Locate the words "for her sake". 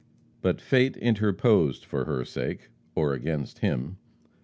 1.85-2.69